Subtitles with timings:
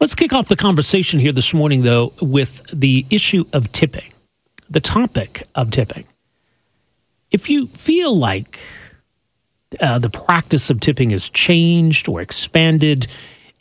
[0.00, 4.12] Let's kick off the conversation here this morning, though, with the issue of tipping,
[4.68, 6.04] the topic of tipping.
[7.30, 8.60] If you feel like
[9.80, 13.06] uh, the practice of tipping has changed or expanded,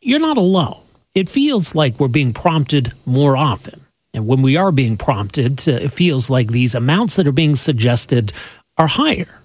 [0.01, 0.79] you're not alone.
[1.15, 3.85] It feels like we're being prompted more often.
[4.13, 7.55] And when we are being prompted, uh, it feels like these amounts that are being
[7.55, 8.31] suggested
[8.77, 9.41] are higher.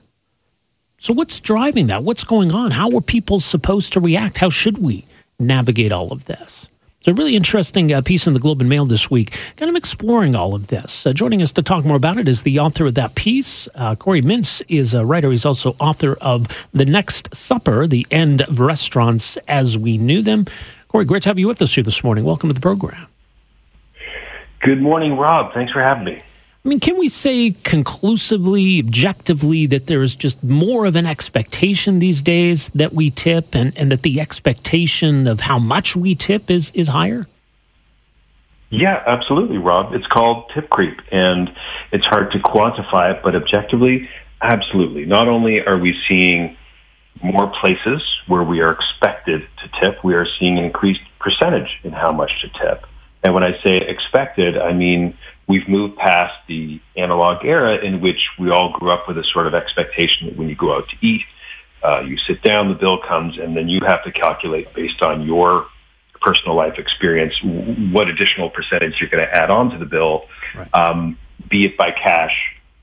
[0.98, 2.02] So, what's driving that?
[2.02, 2.72] What's going on?
[2.72, 4.38] How are people supposed to react?
[4.38, 5.04] How should we
[5.38, 6.68] navigate all of this?
[6.98, 9.76] It's a really interesting uh, piece in the Globe and Mail this week, kind of
[9.76, 11.06] exploring all of this.
[11.06, 13.68] Uh, joining us to talk more about it is the author of that piece.
[13.76, 15.30] Uh, Corey Mintz is a writer.
[15.30, 20.46] He's also author of The Next Supper, The End of Restaurants as We Knew Them.
[20.88, 22.24] Corey, great to have you with us here this morning.
[22.24, 23.06] Welcome to the program.
[24.60, 25.54] Good morning, Rob.
[25.54, 26.22] Thanks for having me.
[26.68, 31.98] I mean, can we say conclusively, objectively, that there is just more of an expectation
[31.98, 36.50] these days that we tip and, and that the expectation of how much we tip
[36.50, 37.26] is, is higher?
[38.68, 39.94] Yeah, absolutely, Rob.
[39.94, 41.50] It's called tip creep, and
[41.90, 44.06] it's hard to quantify it, but objectively,
[44.42, 45.06] absolutely.
[45.06, 46.54] Not only are we seeing
[47.22, 51.92] more places where we are expected to tip, we are seeing an increased percentage in
[51.92, 52.84] how much to tip.
[53.28, 55.14] And when I say expected, I mean
[55.46, 59.46] we've moved past the analog era in which we all grew up with a sort
[59.46, 61.20] of expectation that when you go out to eat,
[61.82, 65.26] uh, you sit down, the bill comes, and then you have to calculate based on
[65.26, 65.66] your
[66.22, 67.34] personal life experience
[67.92, 70.24] what additional percentage you're going to add on to the bill,
[70.56, 70.72] right.
[70.72, 71.18] um,
[71.50, 72.34] be it by cash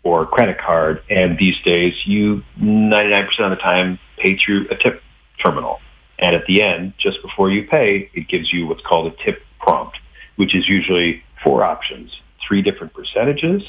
[0.03, 1.01] or credit card.
[1.09, 5.01] And these days, you 99% of the time pay through a tip
[5.43, 5.79] terminal.
[6.19, 9.41] And at the end, just before you pay, it gives you what's called a tip
[9.65, 9.97] prompt,
[10.35, 12.11] which is usually four options
[12.47, 13.63] three different percentages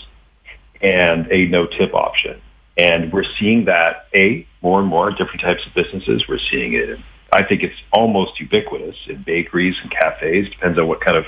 [0.80, 2.40] and a no tip option.
[2.76, 6.24] And we're seeing that, A, more and more different types of businesses.
[6.28, 10.50] We're seeing it in, I think it's almost ubiquitous in bakeries and cafes.
[10.50, 11.24] Depends on what kind of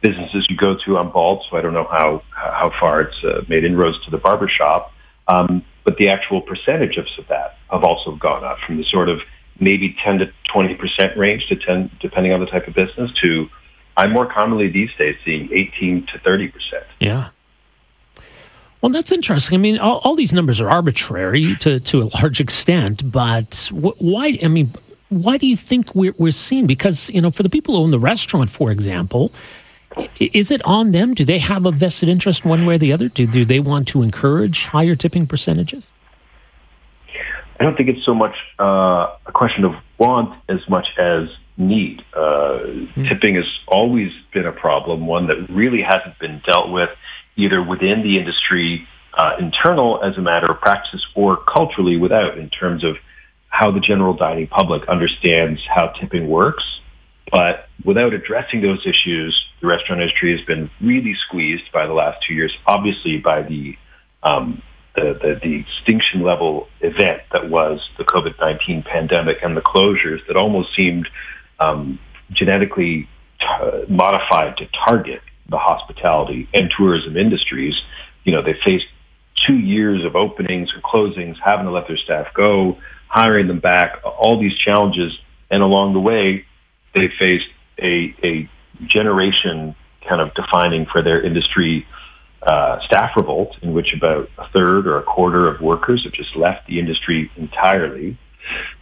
[0.00, 0.96] businesses you go to.
[0.96, 4.18] I'm bald, so I don't know how, how far it's uh, made inroads to the
[4.18, 4.92] barber shop.
[5.28, 9.20] Um, but the actual percentages of that have also gone up from the sort of
[9.60, 13.48] maybe 10 to 20% range to 10, depending on the type of business to
[13.96, 16.84] I'm more commonly these days seeing 18 to 30 percent.
[17.00, 17.28] Yeah.
[18.82, 19.56] Well, that's interesting.
[19.56, 24.38] I mean, all, all, these numbers are arbitrary to, to a large extent, but why?
[24.42, 24.70] I mean,
[25.08, 26.66] why do you think we're, we're seeing?
[26.66, 29.32] Because you know, for the people who own the restaurant, for example,
[30.20, 31.14] is it on them?
[31.14, 33.08] Do they have a vested interest one way or the other?
[33.08, 35.90] Do, do they want to encourage higher tipping percentages?
[37.58, 42.04] I don't think it's so much uh, a question of want as much as need.
[42.12, 43.08] Uh, mm.
[43.08, 46.90] Tipping has always been a problem, one that really hasn't been dealt with
[47.36, 52.50] either within the industry uh, internal as a matter of practice or culturally without in
[52.50, 52.96] terms of
[53.48, 56.64] how the general dining public understands how tipping works.
[57.30, 62.22] But without addressing those issues, the restaurant industry has been really squeezed by the last
[62.26, 63.76] two years, obviously by the
[64.22, 64.62] um,
[64.94, 70.36] the, the, the, extinction level event that was the COVID-19 pandemic and the closures that
[70.36, 71.06] almost seemed
[71.58, 71.98] um,
[72.32, 73.08] genetically
[73.40, 77.80] t- modified to target the hospitality and tourism industries.
[78.24, 78.86] You know, they faced
[79.46, 82.78] two years of openings and closings, having to let their staff go,
[83.08, 85.16] hiring them back, all these challenges.
[85.50, 86.44] And along the way,
[86.94, 88.50] they faced a, a
[88.86, 89.76] generation
[90.08, 91.86] kind of defining for their industry
[92.42, 96.36] uh, staff revolt in which about a third or a quarter of workers have just
[96.36, 98.18] left the industry entirely.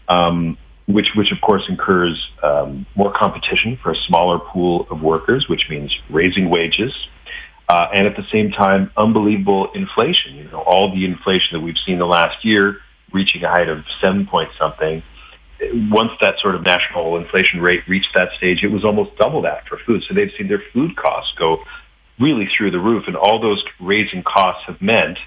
[0.09, 5.49] Um, which, which of course incurs um, more competition for a smaller pool of workers,
[5.49, 6.93] which means raising wages,
[7.69, 10.35] uh, and at the same time, unbelievable inflation.
[10.35, 12.79] You know, all the inflation that we've seen the last year,
[13.13, 15.03] reaching a height of seven point something.
[15.91, 19.67] Once that sort of national inflation rate reached that stage, it was almost double that
[19.67, 20.03] for food.
[20.07, 21.65] So they've seen their food costs go
[22.19, 25.19] really through the roof, and all those raising costs have meant,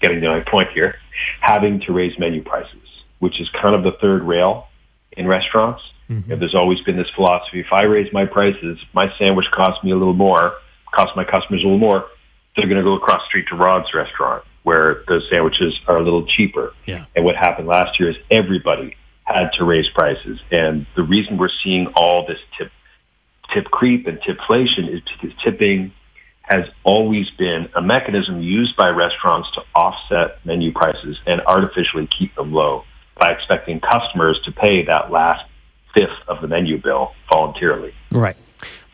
[0.00, 0.96] getting to my point here,
[1.40, 4.68] having to raise menu prices, which is kind of the third rail
[5.16, 5.82] in restaurants.
[6.10, 6.40] Mm-hmm.
[6.40, 9.96] there's always been this philosophy: if I raise my prices, my sandwich costs me a
[9.96, 10.54] little more,
[10.94, 12.06] costs my customers a little more.
[12.56, 16.02] They're going to go across the street to Rod's restaurant where the sandwiches are a
[16.02, 16.72] little cheaper.
[16.86, 17.06] Yeah.
[17.16, 21.48] And what happened last year is everybody had to raise prices, and the reason we're
[21.62, 22.70] seeing all this tip
[23.52, 25.92] tip creep and tipflation is because tipping
[26.42, 32.34] has always been a mechanism used by restaurants to offset menu prices and artificially keep
[32.34, 32.84] them low
[33.18, 35.44] by expecting customers to pay that last
[35.94, 37.94] fifth of the menu bill voluntarily.
[38.10, 38.36] Right.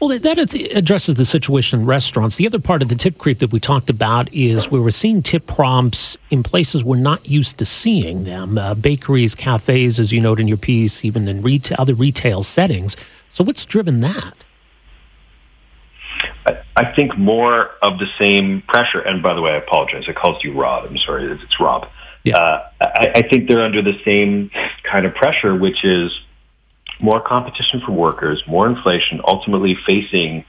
[0.01, 2.37] Well, that addresses the situation in restaurants.
[2.37, 5.23] The other part of the tip creep that we talked about is where we're seeing
[5.25, 10.21] tip prompts in places we're not used to seeing them uh, bakeries, cafes, as you
[10.21, 11.45] note in your piece, even in
[11.77, 12.97] other retail settings.
[13.31, 14.35] So, what's driven that?
[16.47, 19.01] I, I think more of the same pressure.
[19.01, 20.05] And by the way, I apologize.
[20.09, 20.89] I called you Rob.
[20.89, 21.31] I'm sorry.
[21.33, 21.89] It's Rob.
[22.25, 22.37] Yeah.
[22.37, 24.51] Uh, I, I think they're under the same
[24.83, 26.13] kind of pressure, which is
[27.01, 30.45] more competition for workers, more inflation, ultimately facing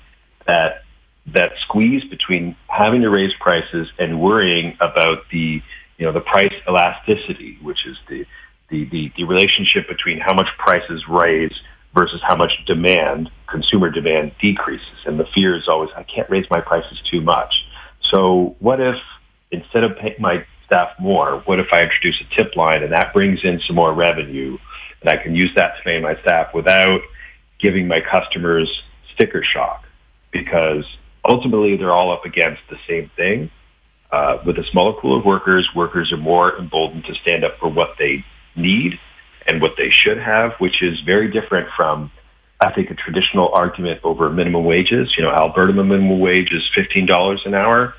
[0.48, 0.84] that
[1.28, 5.62] that squeeze between having to raise prices and worrying about the
[5.98, 8.26] you know the price elasticity, which is the
[8.70, 11.54] the, the, the relationship between how much prices raise
[11.94, 15.06] versus how much demand, consumer demand decreases.
[15.06, 17.54] And the fear is always, I can't raise my prices too much.
[18.12, 18.98] So what if
[19.52, 23.14] instead of paying my staff more, what if I introduce a tip line and that
[23.14, 24.58] brings in some more revenue
[25.02, 27.02] and I can use that to pay my staff without
[27.60, 28.70] giving my customers
[29.14, 29.84] sticker shock
[30.32, 30.86] because
[31.26, 33.52] ultimately they're all up against the same thing.
[34.12, 37.70] Uh, with a smaller pool of workers, workers are more emboldened to stand up for
[37.70, 38.24] what they
[38.56, 39.00] need
[39.50, 42.12] and what they should have, which is very different from,
[42.62, 45.16] I think, a traditional argument over minimum wages.
[45.18, 47.96] You know, Alberta minimum wage is $15 an hour,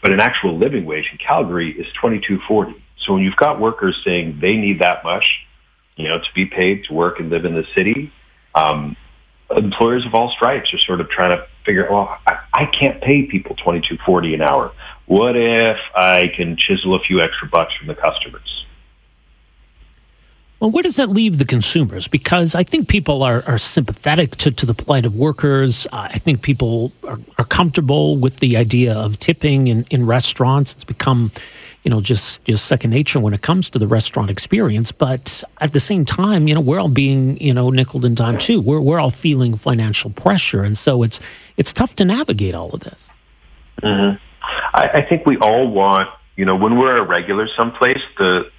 [0.00, 2.80] but an actual living wage in Calgary is 22.40.
[2.98, 5.24] So when you've got workers saying they need that much,
[5.96, 8.12] you know, to be paid to work and live in the city.
[8.54, 8.96] Um,
[9.50, 13.00] employers of all stripes are sort of trying to figure, out well, I, I can't
[13.00, 14.72] pay people twenty two forty an hour.
[15.06, 18.64] What if I can chisel a few extra bucks from the customers?
[20.64, 22.08] Well, where does that leave the consumers?
[22.08, 25.86] Because I think people are, are sympathetic to, to the plight of workers.
[25.92, 30.72] Uh, I think people are, are comfortable with the idea of tipping in, in restaurants.
[30.72, 31.32] It's become
[31.82, 35.74] you know just just second nature when it comes to the restaurant experience but at
[35.74, 38.80] the same time you know we're all being you know nickel and dime too we're,
[38.80, 41.20] we're all feeling financial pressure and so it's
[41.58, 43.10] it's tough to navigate all of this
[43.82, 44.16] mm-hmm.
[44.72, 48.50] I, I think we all want you know when we're a regular someplace the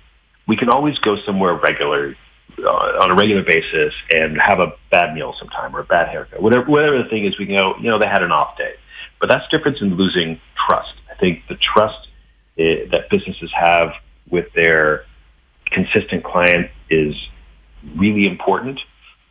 [0.47, 2.15] we can always go somewhere regular
[2.59, 6.41] uh, on a regular basis and have a bad meal sometime or a bad haircut
[6.41, 8.73] whatever whatever the thing is we can go you know they had an off day
[9.19, 12.07] but that's different than losing trust i think the trust
[12.57, 13.93] it, that businesses have
[14.29, 15.05] with their
[15.65, 17.15] consistent client is
[17.95, 18.79] really important.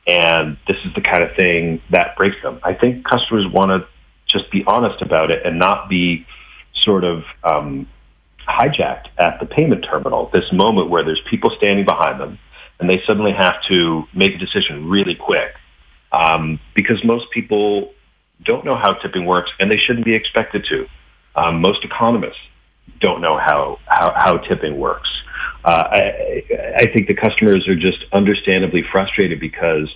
[0.07, 2.61] And this is the kind of thing that breaks them.
[2.63, 3.89] I think customers want to
[4.27, 6.27] just be honest about it and not be
[6.75, 7.89] sort of um,
[8.49, 12.39] hijacked at the payment terminal, this moment where there's people standing behind them
[12.81, 15.55] and they suddenly have to make a decision really quick
[16.13, 17.93] um, because most people
[18.43, 20.87] don't know how tipping works and they shouldn't be expected to.
[21.35, 22.41] Um, most economists
[23.01, 25.11] don't know how, how, how tipping works.
[25.65, 26.45] Uh, I,
[26.77, 29.89] I think the customers are just understandably frustrated because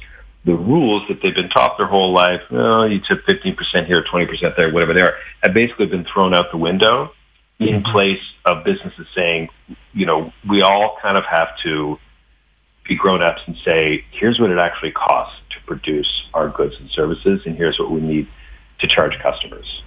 [0.44, 4.56] the rules that they've been taught their whole life, oh, you tip 15% here, 20%
[4.56, 7.12] there, whatever they are, have basically been thrown out the window
[7.58, 7.92] in mm-hmm.
[7.92, 9.48] place of businesses saying,
[9.92, 11.98] you know, we all kind of have to
[12.86, 17.42] be grown-ups and say, here's what it actually costs to produce our goods and services,
[17.44, 18.28] and here's what we need
[18.78, 19.82] to charge customers.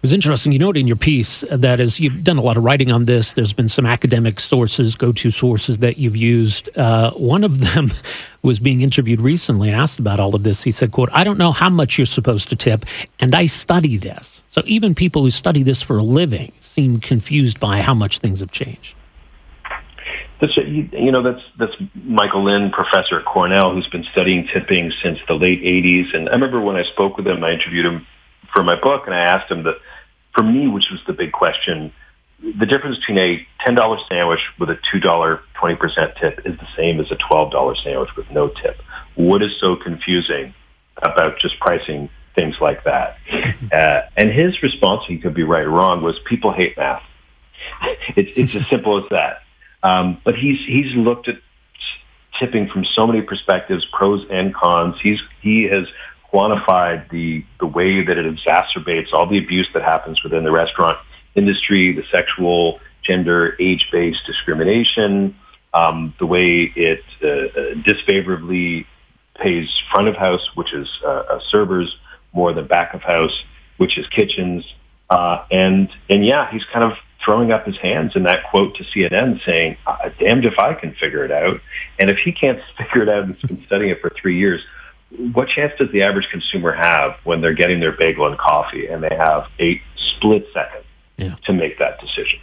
[0.00, 0.52] It was interesting.
[0.52, 3.34] You note in your piece that as you've done a lot of writing on this,
[3.34, 6.74] there's been some academic sources, go-to sources that you've used.
[6.74, 7.90] Uh, one of them
[8.42, 10.64] was being interviewed recently and asked about all of this.
[10.64, 12.86] He said, "quote I don't know how much you're supposed to tip,
[13.18, 14.42] and I study this.
[14.48, 18.40] So even people who study this for a living seem confused by how much things
[18.40, 18.94] have changed."
[20.40, 25.18] That's you know that's that's Michael Lynn, professor at Cornell, who's been studying tipping since
[25.28, 26.14] the late '80s.
[26.14, 28.06] And I remember when I spoke with him, I interviewed him
[28.52, 29.76] for my book, and I asked him that
[30.34, 31.92] for me, which was the big question,
[32.58, 37.10] the difference between a $10 sandwich with a $2 20% tip is the same as
[37.10, 38.80] a $12 sandwich with no tip.
[39.14, 40.54] What is so confusing
[41.02, 43.18] about just pricing things like that?
[43.72, 47.04] Uh, and his response, he could be right or wrong, was people hate math.
[48.16, 49.42] it's, it's as simple as that.
[49.84, 51.36] Um, but he's, he's looked at
[52.36, 54.96] tipping from so many perspectives, pros and cons.
[55.00, 55.86] He's, he has
[56.32, 60.96] quantified the, the way that it exacerbates all the abuse that happens within the restaurant
[61.34, 65.36] industry, the sexual, gender, age-based discrimination,
[65.72, 68.86] um, the way it uh, uh, disfavorably
[69.36, 71.96] pays front of house, which is uh, uh, servers,
[72.32, 73.44] more than back of house,
[73.76, 74.64] which is kitchens.
[75.08, 78.84] Uh, and and yeah, he's kind of throwing up his hands in that quote to
[78.84, 79.76] CNN, saying,
[80.18, 81.60] "Damned if I can figure it out."
[81.98, 84.62] And if he can't figure it out, and has been studying it for three years,
[85.32, 89.02] what chance does the average consumer have when they're getting their bagel and coffee and
[89.02, 90.84] they have a split second
[91.16, 91.34] yeah.
[91.44, 92.38] to make that decision?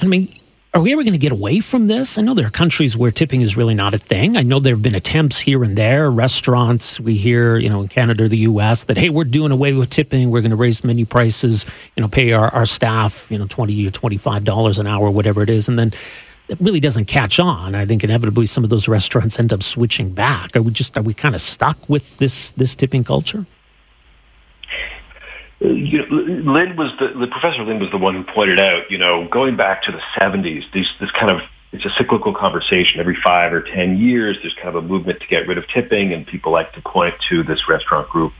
[0.00, 0.34] I mean,
[0.72, 2.16] are we ever going to get away from this?
[2.16, 4.36] I know there are countries where tipping is really not a thing.
[4.36, 6.10] I know there have been attempts here and there.
[6.10, 8.84] Restaurants, we hear, you know, in Canada or the U.S.
[8.84, 10.30] that hey, we're doing away with tipping.
[10.30, 11.66] We're going to raise menu prices.
[11.96, 15.10] You know, pay our, our staff, you know, twenty or twenty five dollars an hour,
[15.10, 15.92] whatever it is, and then
[16.58, 17.74] really doesn't catch on.
[17.74, 20.56] I think inevitably some of those restaurants end up switching back.
[20.56, 23.46] Are we just are we kind of stuck with this this tipping culture?
[25.62, 28.90] Uh, you know, Lynn was the, the professor Lynn was the one who pointed out,
[28.90, 31.42] you know, going back to the 70s, these, this kind of
[31.72, 32.98] it's a cyclical conversation.
[32.98, 36.12] Every five or ten years, there's kind of a movement to get rid of tipping,
[36.12, 38.32] and people like to point to this restaurant group,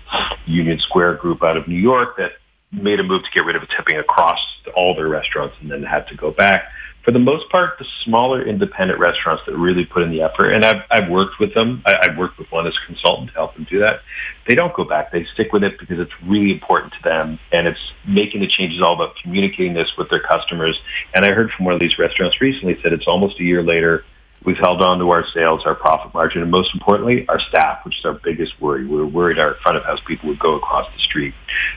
[0.47, 2.33] Union Square Group out of New York, that
[2.73, 4.41] made a move to get rid of tipping across
[4.75, 6.65] all their restaurants, and then had to go back
[7.11, 10.65] for the most part, the smaller independent restaurants that really put in the effort, and
[10.65, 11.83] I've, I've worked with them.
[11.85, 14.03] I, I've worked with one as a consultant to help them do that.
[14.47, 15.11] They don't go back.
[15.11, 18.81] They stick with it because it's really important to them, and it's making the changes
[18.81, 20.79] all about communicating this with their customers.
[21.13, 24.05] And I heard from one of these restaurants recently said it's almost a year later.
[24.45, 27.99] We've held on to our sales, our profit margin, and most importantly, our staff, which
[27.99, 28.87] is our biggest worry.
[28.87, 31.35] We're worried our front of house people would go across the street,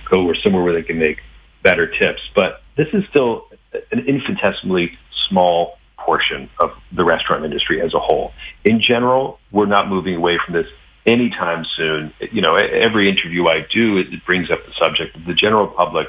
[0.07, 1.21] go somewhere where they can make
[1.63, 2.21] better tips.
[2.35, 3.47] But this is still
[3.91, 8.33] an infinitesimally small portion of the restaurant industry as a whole.
[8.65, 10.67] In general, we're not moving away from this
[11.05, 12.13] anytime soon.
[12.31, 15.17] You know, every interview I do, it brings up the subject.
[15.25, 16.07] The general public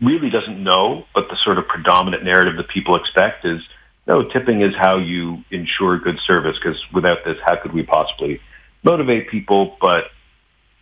[0.00, 3.62] really doesn't know, but the sort of predominant narrative that people expect is,
[4.06, 8.40] no, tipping is how you ensure good service, because without this, how could we possibly
[8.82, 9.76] motivate people?
[9.80, 10.06] But,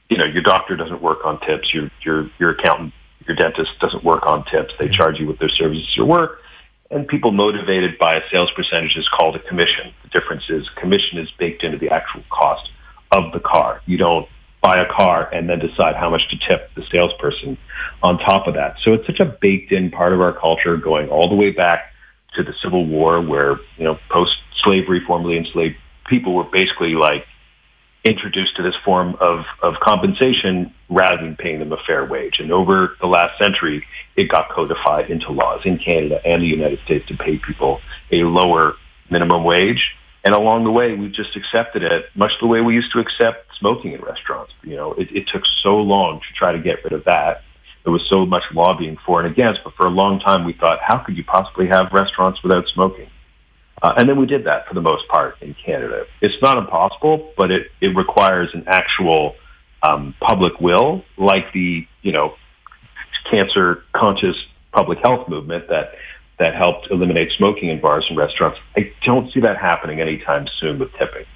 [0.08, 1.74] you know, your doctor doesn't work on tips.
[1.74, 2.94] Your, your, your accountant
[3.26, 4.72] your dentist doesn't work on tips.
[4.78, 6.40] They charge you with their services or work.
[6.90, 9.92] And people motivated by a sales percentage is called a commission.
[10.02, 12.68] The difference is commission is baked into the actual cost
[13.12, 13.80] of the car.
[13.86, 14.28] You don't
[14.60, 17.56] buy a car and then decide how much to tip the salesperson
[18.02, 18.76] on top of that.
[18.82, 21.92] So it's such a baked in part of our culture going all the way back
[22.34, 27.24] to the Civil War where, you know, post slavery, formerly enslaved people were basically like
[28.04, 32.40] introduced to this form of, of compensation rather than paying them a fair wage.
[32.40, 33.84] And over the last century,
[34.16, 37.80] it got codified into laws in Canada and the United States to pay people
[38.10, 38.74] a lower
[39.10, 39.92] minimum wage.
[40.24, 43.56] And along the way, we've just accepted it, much the way we used to accept
[43.58, 44.52] smoking in restaurants.
[44.62, 47.42] You know, it, it took so long to try to get rid of that.
[47.84, 50.80] There was so much lobbying for and against, but for a long time we thought,
[50.82, 53.08] how could you possibly have restaurants without smoking?
[53.82, 56.04] Uh, and then we did that for the most part in Canada.
[56.20, 59.36] It's not impossible, but it, it requires an actual
[59.82, 62.34] um, public will, like the you know
[63.30, 64.36] cancer conscious
[64.72, 65.94] public health movement that
[66.38, 68.58] that helped eliminate smoking in bars and restaurants.
[68.76, 71.26] I don't see that happening anytime soon with tipping.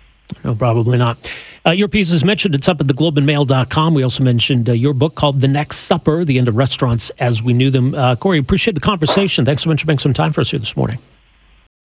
[0.42, 1.30] No, probably not.
[1.66, 2.54] Uh, your piece is mentioned.
[2.54, 3.94] It's up at theglobeandmail.com.
[3.94, 7.42] We also mentioned uh, your book called The Next Supper, The End of Restaurants as
[7.42, 7.94] We Knew Them.
[7.94, 9.44] Uh, Corey, appreciate the conversation.
[9.44, 10.98] Thanks so much for making some time for us here this morning.